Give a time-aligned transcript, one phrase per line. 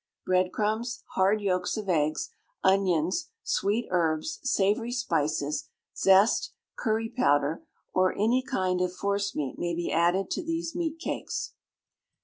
[0.25, 2.31] Bread crumbs, hard yolks of eggs,
[2.63, 9.91] onions, sweet herbs, savoury spices, zest, curry powder, or any kind of forcemeat may be
[9.91, 11.53] added to these meat cakes.